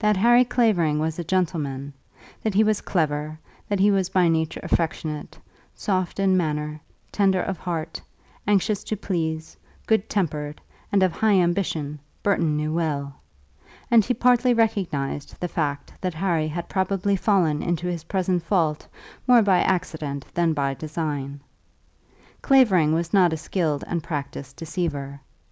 [0.00, 1.92] That Harry Clavering was a gentleman,
[2.42, 3.38] that he was clever,
[3.68, 5.38] that he was by nature affectionate,
[5.72, 6.80] soft in manner,
[7.12, 8.02] tender of heart,
[8.44, 9.56] anxious to please,
[9.86, 13.14] good tempered, and of high ambition, Burton knew well;
[13.88, 18.88] and he partly recognized the fact that Harry had probably fallen into his present fault
[19.28, 21.38] more by accident than by design.
[22.42, 25.20] Clavering was not a skilled and practiced deceiver.